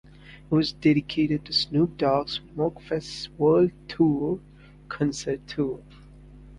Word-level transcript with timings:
It 0.03 0.49
was 0.55 0.71
dedicated 0.73 1.45
to 1.45 1.53
Snoop 1.53 1.95
Dogg's 1.97 2.39
"Smokefest 2.39 3.29
World 3.37 3.69
Tour" 3.87 4.39
concert 4.89 5.45
tour. 5.45 5.83